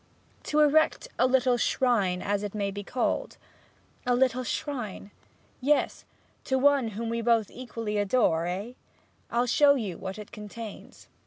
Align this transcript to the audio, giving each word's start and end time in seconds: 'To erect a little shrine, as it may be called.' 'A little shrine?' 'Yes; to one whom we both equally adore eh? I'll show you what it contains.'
'To 0.41 0.61
erect 0.61 1.07
a 1.19 1.27
little 1.27 1.57
shrine, 1.57 2.23
as 2.23 2.41
it 2.41 2.55
may 2.55 2.71
be 2.71 2.83
called.' 2.83 3.37
'A 4.07 4.15
little 4.15 4.43
shrine?' 4.43 5.11
'Yes; 5.61 6.05
to 6.43 6.57
one 6.57 6.87
whom 6.97 7.07
we 7.07 7.21
both 7.21 7.51
equally 7.51 7.99
adore 7.99 8.47
eh? 8.47 8.73
I'll 9.29 9.45
show 9.45 9.75
you 9.75 9.99
what 9.99 10.17
it 10.17 10.31
contains.' 10.31 11.07